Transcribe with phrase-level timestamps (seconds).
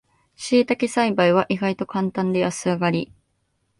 [0.35, 3.13] しいたけ栽培は意外とカンタンで安上がり